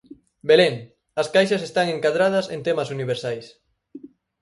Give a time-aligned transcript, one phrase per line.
[0.49, 0.75] Belén:
[1.21, 3.45] As caixas están encadradas en temas universais.